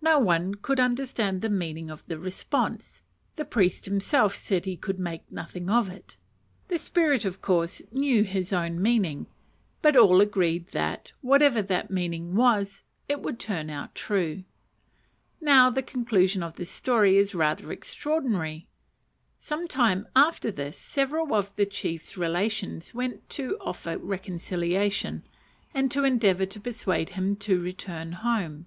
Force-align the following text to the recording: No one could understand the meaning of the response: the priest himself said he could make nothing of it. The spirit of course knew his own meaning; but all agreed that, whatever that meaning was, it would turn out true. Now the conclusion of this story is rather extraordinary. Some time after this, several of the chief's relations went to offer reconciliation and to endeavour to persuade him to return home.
No 0.00 0.18
one 0.18 0.56
could 0.56 0.80
understand 0.80 1.40
the 1.40 1.48
meaning 1.48 1.88
of 1.88 2.04
the 2.08 2.18
response: 2.18 3.04
the 3.36 3.44
priest 3.44 3.84
himself 3.84 4.34
said 4.34 4.64
he 4.64 4.76
could 4.76 4.98
make 4.98 5.30
nothing 5.30 5.70
of 5.70 5.88
it. 5.88 6.16
The 6.66 6.78
spirit 6.78 7.24
of 7.24 7.40
course 7.40 7.80
knew 7.92 8.24
his 8.24 8.52
own 8.52 8.82
meaning; 8.82 9.28
but 9.80 9.94
all 9.94 10.20
agreed 10.20 10.72
that, 10.72 11.12
whatever 11.20 11.62
that 11.62 11.92
meaning 11.92 12.34
was, 12.34 12.82
it 13.08 13.20
would 13.20 13.38
turn 13.38 13.70
out 13.70 13.94
true. 13.94 14.42
Now 15.40 15.70
the 15.70 15.80
conclusion 15.84 16.42
of 16.42 16.56
this 16.56 16.68
story 16.72 17.16
is 17.16 17.32
rather 17.32 17.70
extraordinary. 17.70 18.66
Some 19.38 19.68
time 19.68 20.08
after 20.16 20.50
this, 20.50 20.76
several 20.76 21.32
of 21.36 21.54
the 21.54 21.66
chief's 21.66 22.16
relations 22.16 22.94
went 22.94 23.30
to 23.30 23.56
offer 23.60 23.96
reconciliation 23.96 25.22
and 25.72 25.88
to 25.92 26.02
endeavour 26.02 26.46
to 26.46 26.58
persuade 26.58 27.10
him 27.10 27.36
to 27.36 27.60
return 27.60 28.10
home. 28.10 28.66